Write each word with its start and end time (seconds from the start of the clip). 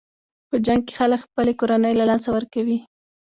په 0.49 0.55
جنګ 0.65 0.81
کې 0.87 0.93
خلک 0.99 1.19
خپلې 1.25 1.53
کورنۍ 1.59 1.93
له 1.97 2.05
لاسه 2.09 2.29
ورکوي. 2.33 2.77